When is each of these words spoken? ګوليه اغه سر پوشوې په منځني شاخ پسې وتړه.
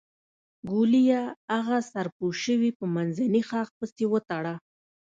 ګوليه 0.69 1.21
اغه 1.59 1.77
سر 1.91 2.07
پوشوې 2.17 2.69
په 2.79 2.85
منځني 2.95 3.41
شاخ 3.49 3.67
پسې 3.77 4.05
وتړه. 4.09 4.55